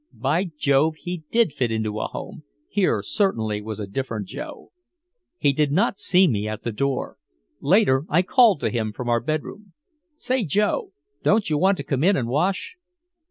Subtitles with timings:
[0.13, 4.71] By Jove, he did fit into a home, here certainly was a different Joe.
[5.37, 7.17] He did not see me at the door.
[7.59, 9.73] Later I called to him from our bedroom:
[10.15, 10.91] "Say, Joe.
[11.21, 12.77] Don't you want to come in and wash?"